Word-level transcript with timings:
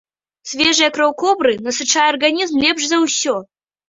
Свежая 0.51 0.87
кроў 0.95 1.11
кобры 1.23 1.51
насычае 1.67 2.05
арганізм 2.13 2.55
лепш 2.65 2.83
за 2.93 2.97
ўсё. 3.03 3.35